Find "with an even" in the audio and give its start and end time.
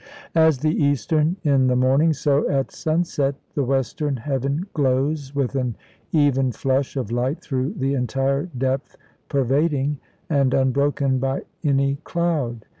5.35-6.51